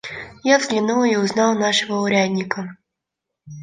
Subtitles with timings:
[0.43, 2.75] Я взглянул и узнал нашего урядника.